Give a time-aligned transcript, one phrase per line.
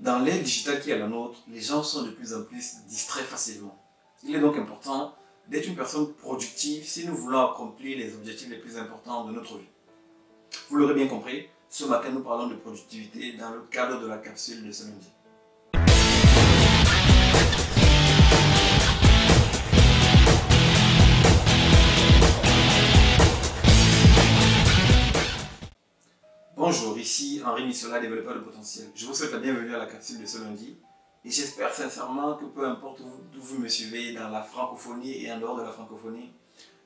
[0.00, 3.26] Dans l'ère digitale qui est la nôtre, les gens sont de plus en plus distraits
[3.26, 3.76] facilement.
[4.24, 5.14] Il est donc important
[5.46, 9.58] d'être une personne productive si nous voulons accomplir les objectifs les plus importants de notre
[9.58, 9.68] vie.
[10.70, 14.16] Vous l'aurez bien compris, ce matin nous parlons de productivité dans le cadre de la
[14.16, 15.06] capsule de ce lundi.
[27.70, 28.88] Missola, développeur de potentiel.
[28.96, 30.76] Je vous souhaite la bienvenue à la capsule de ce lundi
[31.24, 35.38] et j'espère sincèrement que peu importe d'où vous me suivez, dans la francophonie et en
[35.38, 36.32] dehors de la francophonie,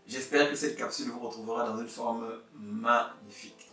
[0.07, 3.71] j'espère que cette capsule vous retrouvera dans une forme magnifique.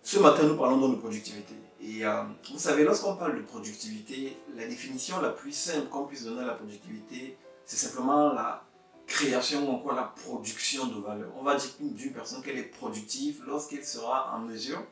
[0.00, 1.54] Ce matin, nous parlons donc de productivité.
[1.80, 2.22] Et euh,
[2.52, 6.46] vous savez, lorsqu'on parle de productivité, la définition la plus simple qu'on puisse donner à
[6.46, 8.62] la productivité, c'est simplement la
[9.08, 11.32] création ou encore la production de valeur.
[11.36, 14.84] On va dire d'une personne qu'elle est productive lorsqu'elle sera en mesure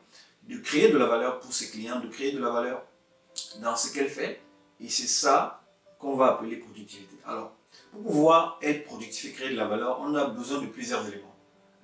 [0.49, 2.83] de créer de la valeur pour ses clients, de créer de la valeur
[3.61, 4.41] dans ce qu'elle fait.
[4.79, 5.61] Et c'est ça
[5.99, 7.15] qu'on va appeler productivité.
[7.25, 7.51] Alors,
[7.91, 11.35] pour pouvoir être productif et créer de la valeur, on a besoin de plusieurs éléments.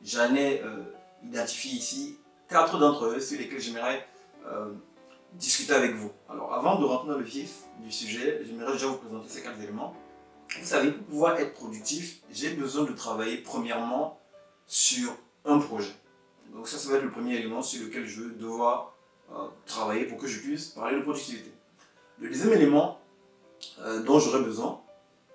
[0.03, 0.83] J'en ai euh,
[1.23, 2.17] identifié ici
[2.49, 4.07] quatre d'entre eux sur lesquels j'aimerais
[4.47, 4.73] euh,
[5.33, 6.11] discuter avec vous.
[6.29, 9.61] Alors, avant de rentrer dans le vif du sujet, j'aimerais déjà vous présenter ces quatre
[9.61, 9.95] éléments.
[10.59, 14.19] Vous savez, pour pouvoir être productif, j'ai besoin de travailler premièrement
[14.65, 15.93] sur un projet.
[16.55, 18.93] Donc ça, ça va être le premier élément sur lequel je vais devoir
[19.31, 21.51] euh, travailler pour que je puisse parler de productivité.
[22.19, 22.99] Le deuxième élément
[23.81, 24.81] euh, dont j'aurai besoin,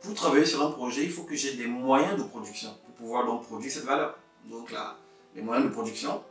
[0.01, 3.27] pour travailler sur un projet, il faut que j'ai des moyens de production pour pouvoir
[3.27, 4.19] donc produire cette valeur.
[4.47, 4.97] Donc là,
[5.35, 6.23] les moyens de production.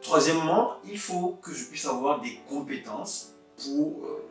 [0.00, 4.24] Troisièmement, il faut que je puisse avoir des compétences pour euh,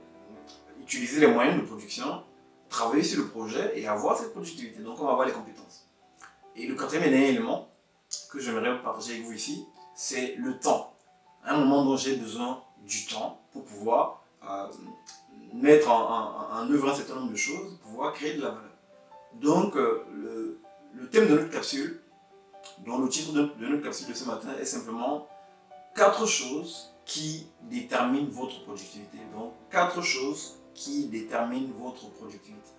[0.82, 2.23] utiliser les moyens de production
[2.67, 4.82] travailler sur le projet et avoir cette productivité.
[4.82, 5.88] Donc on va avoir les compétences.
[6.56, 7.70] Et le quatrième élément
[8.30, 9.66] que j'aimerais partager avec vous ici,
[10.02, 10.96] c'est le temps.
[11.46, 14.66] Un moment dont j'ai besoin du temps pour pouvoir euh,
[15.54, 18.72] mettre en, œuvre un certain nombre de choses, pour pouvoir créer de la valeur.
[19.36, 20.04] Donc euh,
[20.96, 22.02] le, thème de notre capsule,
[22.84, 25.28] dont le titre de, notre capsule de ce matin est simplement
[25.95, 29.20] quatre choses qui déterminent votre productivité.
[29.36, 32.72] Donc quatre choses qui détermine votre productivité.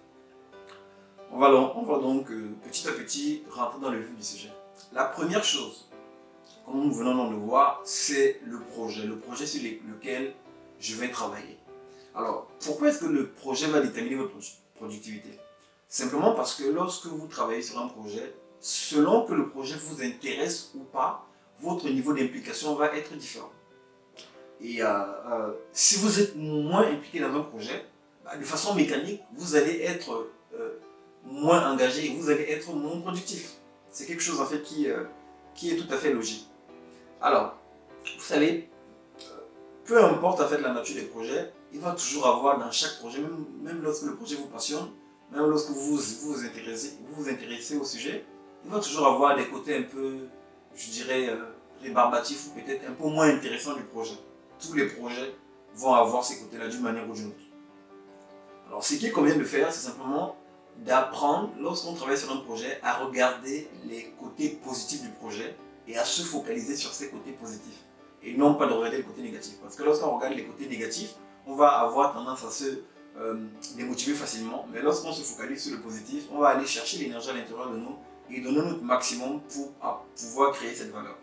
[1.30, 4.52] On va, on va donc euh, petit à petit rentrer dans le vif du sujet.
[4.92, 5.86] La première chose,
[6.64, 9.04] comme nous venons de le voir, c'est le projet.
[9.04, 10.34] Le projet sur lequel
[10.80, 11.58] je vais travailler.
[12.14, 14.34] Alors, pourquoi est-ce que le projet va déterminer votre
[14.74, 15.30] productivité?
[15.88, 20.72] Simplement parce que lorsque vous travaillez sur un projet, selon que le projet vous intéresse
[20.74, 21.26] ou pas,
[21.60, 23.50] votre niveau d'implication va être différent.
[24.60, 27.84] Et euh, euh, si vous êtes moins impliqué dans un projet,
[28.24, 30.78] bah, de façon mécanique, vous allez être euh,
[31.24, 33.54] moins engagé et vous allez être moins productif.
[33.90, 34.86] C'est quelque chose en fait qui,
[35.54, 36.48] qui est tout à fait logique.
[37.22, 37.54] Alors,
[38.04, 38.68] vous savez,
[39.84, 43.20] peu importe la nature des projets, il va toujours avoir dans chaque projet,
[43.62, 44.88] même, lorsque le projet vous passionne,
[45.30, 48.24] même lorsque vous vous, intéressez, vous vous intéressez au sujet,
[48.64, 50.18] il va toujours avoir des côtés un peu,
[50.74, 51.28] je dirais,
[51.82, 54.16] rébarbatifs ou peut-être un peu moins intéressants du projet
[54.62, 55.34] tous les projets
[55.74, 57.36] vont avoir ces côtés-là d'une manière ou d'une autre.
[58.68, 60.36] Alors, ce qu'il convient de faire, c'est simplement
[60.78, 65.56] d'apprendre, lorsqu'on travaille sur un projet, à regarder les côtés positifs du projet
[65.88, 67.84] et à se focaliser sur ces côtés positifs.
[68.22, 69.58] Et non pas de regarder les côtés négatifs.
[69.60, 71.14] Parce que lorsqu'on regarde les côtés négatifs,
[71.46, 72.82] on va avoir tendance à se
[73.18, 73.34] euh,
[73.76, 74.66] démotiver facilement.
[74.72, 77.76] Mais lorsqu'on se focalise sur le positif, on va aller chercher l'énergie à l'intérieur de
[77.76, 77.96] nous
[78.30, 79.72] et donner notre maximum pour
[80.16, 81.18] pouvoir créer cette valeur.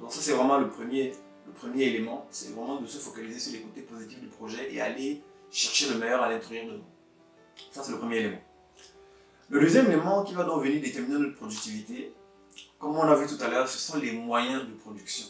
[0.00, 1.12] Donc ça, c'est vraiment le premier,
[1.46, 4.80] le premier élément, c'est vraiment de se focaliser sur les côtés positifs du projet et
[4.80, 6.84] aller chercher le meilleur à l'intérieur de nous.
[7.70, 8.40] Ça, c'est le premier élément.
[9.48, 12.12] Le deuxième élément qui va donc venir déterminer notre productivité,
[12.82, 15.26] comme on l'a vu tout à l'heure, ce sont les moyens de production.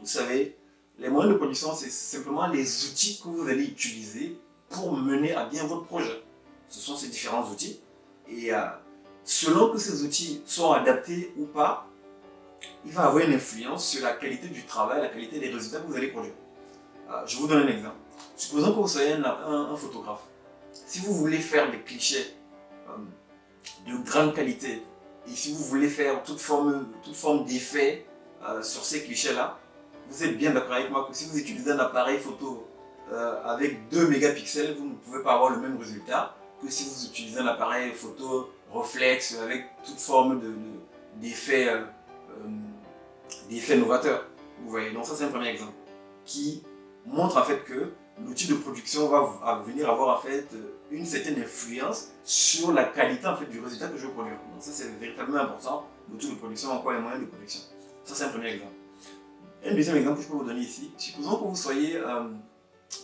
[0.00, 0.58] Vous savez,
[0.98, 4.38] les moyens de production, c'est simplement les outils que vous allez utiliser
[4.68, 6.22] pour mener à bien votre projet.
[6.68, 7.80] Ce sont ces différents outils.
[8.28, 8.66] Et euh,
[9.24, 11.88] selon que ces outils sont adaptés ou pas,
[12.84, 15.86] il va avoir une influence sur la qualité du travail, la qualité des résultats que
[15.86, 16.34] vous allez produire.
[17.10, 17.96] Euh, je vous donne un exemple.
[18.36, 20.24] Supposons que vous soyez un, photographe.
[20.74, 22.36] Si vous voulez faire des clichés
[22.90, 24.82] euh, de grande qualité
[25.26, 28.06] et si vous voulez faire toute forme, toute forme d'effet
[28.42, 29.58] euh, sur ces clichés-là,
[30.08, 32.66] vous êtes bien d'accord avec moi que si vous utilisez un appareil photo
[33.44, 37.40] avec 2 mégapixels, vous ne pouvez pas avoir le même résultat que si vous utilisez
[37.40, 40.40] un appareil photo reflex avec toute forme
[41.16, 41.82] d'effet de, euh,
[43.48, 44.26] des effets novateurs.
[44.62, 45.72] Vous voyez, donc ça c'est un premier exemple
[46.24, 46.62] qui
[47.06, 47.92] montre en fait que
[48.26, 50.46] l'outil de production va venir avoir en fait
[50.90, 54.36] une certaine influence sur la qualité en fait du résultat que je veux produire.
[54.52, 57.60] Donc ça c'est véritablement important, l'outil de production, encore les moyens de production.
[58.04, 58.74] Ça c'est un premier exemple.
[59.64, 62.24] Un deuxième exemple que je peux vous donner ici, supposons que vous soyez euh,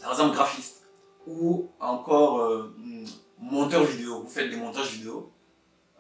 [0.02, 0.86] par exemple graphiste.
[1.26, 2.74] ou encore euh,
[3.38, 5.32] monteur vidéo, vous faites des montages vidéo,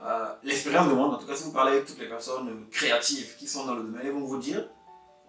[0.02, 3.46] euh, l'expérience demande, en tout cas si vous parlez avec toutes les personnes créatives qui
[3.46, 4.68] sont dans le domaine, ils vont vous dire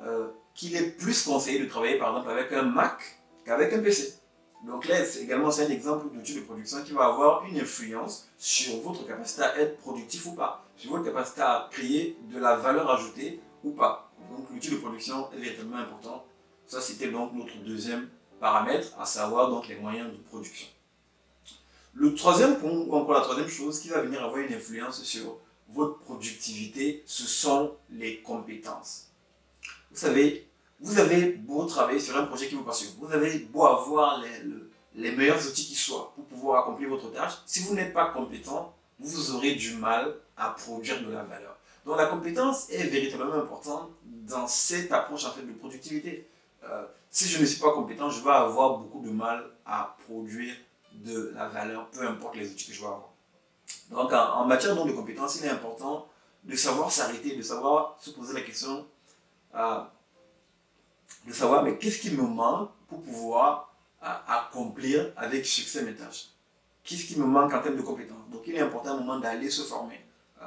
[0.01, 3.16] euh, qu'il est plus conseillé de travailler par exemple avec un Mac
[3.47, 4.19] qu'avec un PC.
[4.65, 8.81] Donc là, c'est également un exemple d'outil de production qui va avoir une influence sur
[8.81, 12.89] votre capacité à être productif ou pas, sur votre capacité à créer de la valeur
[12.91, 14.11] ajoutée ou pas.
[14.29, 16.25] Donc l'outil de production est véritablement important.
[16.65, 18.09] Ça, c'était donc notre deuxième
[18.41, 20.67] paramètre, à savoir donc les moyens de production.
[21.93, 25.38] Le troisième point, ou encore la troisième chose qui va venir avoir une influence sur
[25.69, 29.07] votre productivité, ce sont les compétences.
[29.89, 30.47] Vous savez,
[30.79, 34.21] vous avez beau travailler sur un projet qui vous passionne, vous avez beau avoir
[34.95, 38.74] les, meilleurs outils qui soient pour pouvoir accomplir votre tâche, si vous n'êtes pas compétent,
[39.00, 41.56] vous aurez du mal à produire de la valeur.
[41.85, 46.27] Donc la compétence est véritablement importante dans cette approche en fait de productivité.
[46.63, 50.53] Euh, si je ne suis pas compétent, je vais avoir beaucoup de mal à produire
[50.94, 53.09] de la valeur, peu importe les outils que je vais avoir.
[53.89, 56.07] Donc en, matière de compétences, il est important
[56.44, 58.85] de savoir s'arrêter, de savoir se poser la question,
[59.56, 59.79] euh,
[61.27, 63.74] de savoir mais qu'est-ce qui me manque pour pouvoir
[64.04, 66.30] euh, accomplir avec succès mes tâches?
[66.83, 68.30] Qu'est-ce qui me manque en termes de compétences?
[68.31, 70.00] Donc il est important à un moment d'aller se former.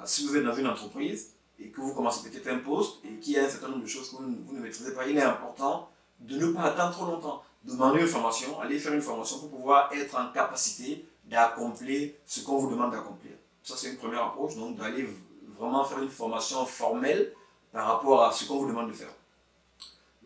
[0.05, 3.35] si vous êtes dans une entreprise et que vous commencez peut-être un poste et qu'il
[3.35, 5.23] y a un certain nombre de choses que vous, vous ne maîtrisez pas, il est
[5.23, 5.91] important
[6.21, 7.43] de ne pas attendre trop longtemps.
[7.65, 12.59] Demander une formation, aller faire une formation pour pouvoir être en capacité d'accomplir ce qu'on
[12.59, 13.33] vous demande d'accomplir.
[13.63, 15.07] Ça, c'est une première approche, donc d'aller
[15.59, 17.33] vraiment faire une formation formelle
[17.73, 19.15] par rapport à ce qu'on vous demande de faire.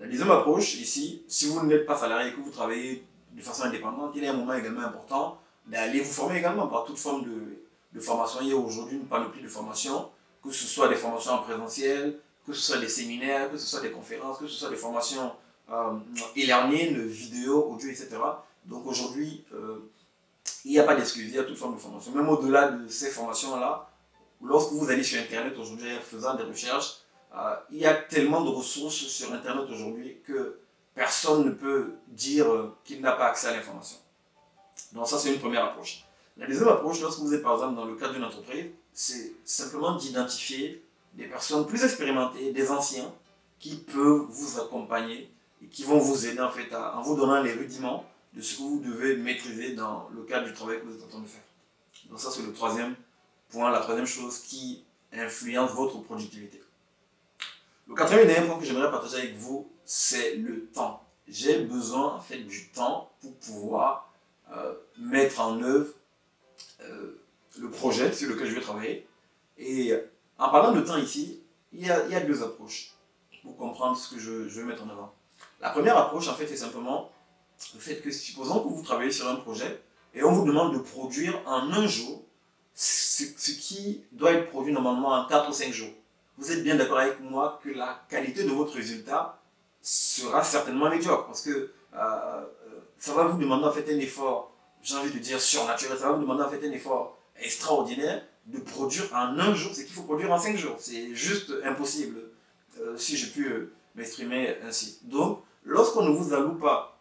[0.05, 3.62] La deuxième approche, ici, si vous n'êtes pas salarié et que vous travaillez de façon
[3.62, 7.25] indépendante, il y a un moment également important d'aller vous former également par toute forme
[7.25, 8.41] de, formation.
[8.43, 10.11] Il y a aujourd'hui une panoplie de formations,
[10.43, 13.81] que ce soit des formations en présentiel, que ce soit des séminaires, que ce soit
[13.81, 15.33] des conférences, que ce soit des formations
[15.73, 15.95] euh,
[16.37, 18.11] e-learning, vidéo, audio, etc.
[18.67, 19.91] Donc aujourd'hui, euh,
[20.67, 22.12] il n'y a pas d'excuse, il y a toute forme de formation.
[22.12, 23.89] Même au-delà de ces formations-là,
[24.43, 27.04] lorsque vous allez sur Internet aujourd'hui faisant des recherches,
[27.37, 30.59] euh, il y a tellement de ressources sur Internet aujourd'hui que
[30.95, 32.47] personne ne peut dire
[32.85, 33.97] qu'il n'a pas accès à l'information.
[34.93, 36.05] Donc ça, c'est une première approche.
[36.37, 39.97] La deuxième approche, lorsque vous êtes par exemple dans le cadre d'une entreprise, c'est simplement
[39.97, 40.85] d'identifier
[41.15, 43.13] des personnes plus expérimentées, des anciens,
[43.59, 45.31] qui peuvent vous accompagner
[45.71, 48.81] qui vont vous aider en fait en vous donnant les rudiments de ce que vous
[48.81, 51.43] devez maîtriser dans le cadre du travail que vous êtes en train de faire.
[52.11, 52.95] Donc ça c'est le troisième
[53.49, 56.63] point, la troisième chose qui influence votre productivité.
[57.87, 61.03] Le quatrième et dernier point que j'aimerais partager avec vous, c'est le temps.
[61.29, 64.13] J'ai besoin en fait du temps pour pouvoir
[64.53, 65.93] euh, mettre en œuvre
[66.83, 67.21] euh,
[67.59, 69.07] le projet sur lequel je vais travailler.
[69.59, 69.93] Et
[70.39, 71.41] en parlant de temps ici,
[71.73, 72.95] il y a, deux approches
[73.43, 75.15] pour comprendre ce que je, je vais mettre en avant.
[75.61, 77.11] La première approche, en fait, c'est simplement
[77.75, 79.83] le fait que, supposons que vous travaillez sur un projet
[80.15, 82.23] et on vous demande de produire en un jour
[82.75, 85.93] ce, qui doit être produit normalement en 4 ou 5 jours.
[86.37, 89.39] Vous êtes bien d'accord avec moi que la qualité de votre résultat
[89.81, 92.45] sera certainement médiocre parce que euh, euh,
[92.99, 94.53] ça va vous demander en fait un effort,
[94.83, 98.59] j'ai envie de dire surnaturel, ça va vous demander en fait un effort extraordinaire de
[98.59, 100.77] produire en un jour ce qu'il faut produire en 5 jours.
[100.79, 102.21] C'est juste impossible,
[102.81, 103.47] euh, si je puis
[103.95, 104.99] m'exprimer ainsi.
[105.05, 106.99] Donc, lorsqu'on ne vous alloue pas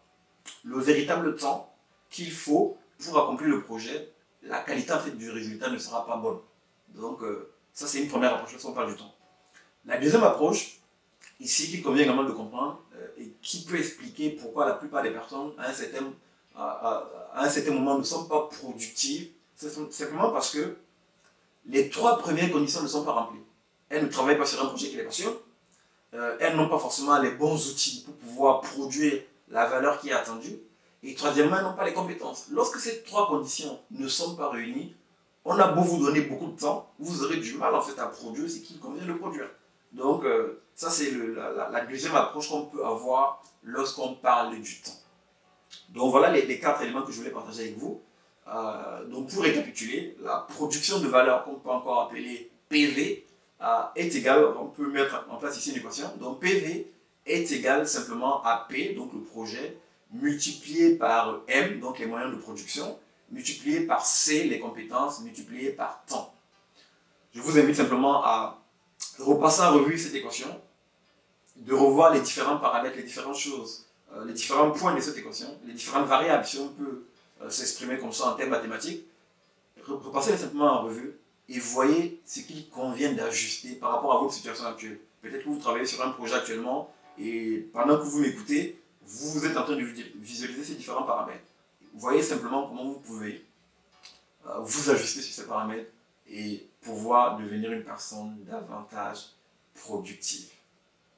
[0.64, 1.74] le véritable temps
[2.08, 6.16] qu'il faut pour accomplir le projet, la qualité en fait, du résultat ne sera pas
[6.16, 6.38] bonne.
[6.94, 7.20] Donc,
[7.72, 9.13] ça, c'est une première approche lorsqu'on parle du temps.
[9.86, 10.78] La deuxième approche,
[11.40, 15.10] ici, qu'il convient également de comprendre euh, et qui peut expliquer pourquoi la plupart des
[15.10, 16.12] personnes, à un certain,
[16.56, 20.76] à, un certain moment, ne sont pas productives, c'est simplement parce que
[21.66, 23.42] les trois premières conditions ne sont pas remplies.
[23.88, 25.34] Elles ne travaillent pas sur un projet qui les passionne,
[26.14, 30.12] euh, elles n'ont pas forcément les bons outils pour pouvoir produire la valeur qui est
[30.12, 30.58] attendue.
[31.02, 32.46] Et troisièmement, elles n'ont pas les compétences.
[32.50, 34.94] Lorsque ces trois conditions ne sont pas réunies,
[35.44, 38.06] on a beau vous donner beaucoup de temps, vous aurez du mal en fait à
[38.06, 39.50] produire ce qu'il convient de produire.
[39.94, 44.98] Donc euh, ça c'est la, deuxième approche qu'on peut avoir lorsqu'on parle du temps.
[45.90, 48.00] Donc voilà les, quatre éléments que je voulais partager avec vous.
[48.48, 53.24] Euh, donc pour récapituler, la production de valeur qu'on peut encore appeler PV,
[53.94, 56.92] est égal, on peut mettre en place ici une équation, donc PV
[57.26, 59.78] est égal simplement à P, donc le projet,
[60.12, 62.98] multiplié par M, donc les moyens de production,
[63.30, 66.34] multiplié par C, les compétences, multiplié par temps.
[67.34, 68.60] Je vous invite simplement à
[69.18, 70.48] repasser en revue cette équation,
[71.56, 75.48] de revoir les différents paramètres, les différentes choses, euh, les différents points de cette équation,
[75.66, 77.04] les différentes variables, si on peut
[77.42, 79.04] euh, s'exprimer comme ça en termes mathématiques.
[79.86, 81.14] Repassez simplement en revue
[81.48, 84.98] et voyez ce qu'il convient d'ajuster par rapport à votre situation actuelle.
[85.20, 89.56] Peut-être que vous travaillez sur un projet actuellement et pendant que vous m'écoutez, vous êtes
[89.56, 89.84] en train de
[90.16, 91.44] visualiser ces différents paramètres.
[91.94, 93.44] voyez simplement comment vous pouvez
[94.46, 95.90] euh, vous ajuster sur ces paramètres
[96.28, 99.30] et pouvoir devenir une personne davantage
[99.74, 100.50] productive.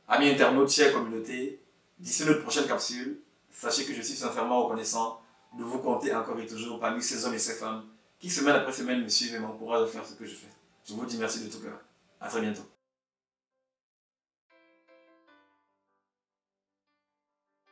[0.08, 1.60] Amis internautes, chers communauté,
[1.98, 3.18] d'ici notre prochaine capsule,
[3.50, 5.20] sachez que je suis sincèrement reconnaissant
[5.58, 7.84] de vous compter encore et toujours parmi ces hommes et ces femmes
[8.18, 10.52] qui semaine après semaine me suivent et m'encouragent à faire ce que je fais.
[10.88, 11.80] Je vous dis merci de tout cœur.
[12.20, 12.62] À très bientôt.